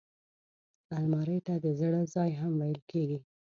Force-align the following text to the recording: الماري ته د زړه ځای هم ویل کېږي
الماري 0.97 1.37
ته 1.47 1.53
د 1.63 1.65
زړه 1.79 2.01
ځای 2.13 2.29
هم 2.39 2.51
ویل 2.59 2.79
کېږي 2.91 3.19